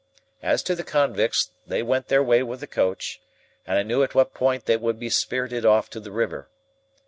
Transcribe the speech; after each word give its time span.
As 0.41 0.63
to 0.63 0.73
the 0.73 0.83
convicts, 0.83 1.51
they 1.67 1.83
went 1.83 2.07
their 2.07 2.23
way 2.23 2.41
with 2.41 2.59
the 2.59 2.65
coach, 2.65 3.21
and 3.67 3.77
I 3.77 3.83
knew 3.83 4.01
at 4.01 4.15
what 4.15 4.33
point 4.33 4.65
they 4.65 4.75
would 4.77 4.97
be 4.99 5.11
spirited 5.11 5.63
off 5.63 5.91
to 5.91 5.99
the 5.99 6.11
river. 6.11 6.49